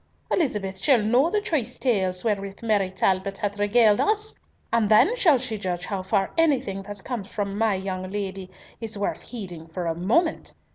Elizabeth 0.31 0.79
shall 0.79 1.03
know 1.03 1.29
the 1.29 1.39
choice 1.41 1.77
tales 1.77 2.23
wherewith 2.23 2.63
Mary 2.63 2.89
Talbot 2.89 3.37
hath 3.37 3.59
regaled 3.59 4.01
us, 4.01 4.33
and 4.73 4.89
then 4.89 5.15
shall 5.15 5.37
she 5.37 5.59
judge 5.59 5.85
how 5.85 6.01
far 6.01 6.31
anything 6.39 6.81
that 6.81 7.03
comes 7.03 7.27
from 7.27 7.55
my 7.55 7.75
young 7.75 8.09
lady 8.09 8.49
is 8.79 8.97
worth 8.97 9.21
heeding 9.21 9.67
for 9.67 9.85
a 9.85 9.93
moment. 9.93 10.55